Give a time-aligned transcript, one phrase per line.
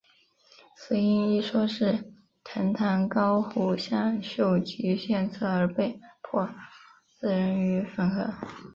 [0.75, 2.11] 死因一说是
[2.43, 6.49] 藤堂高虎向秀吉献策而被迫
[7.19, 8.33] 自刃于粉河。